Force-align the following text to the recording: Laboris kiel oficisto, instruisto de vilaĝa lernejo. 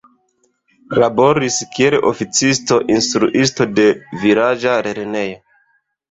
Laboris 1.01 1.57
kiel 1.75 1.97
oficisto, 2.11 2.77
instruisto 2.93 3.67
de 3.81 3.85
vilaĝa 4.23 4.73
lernejo. 4.89 5.37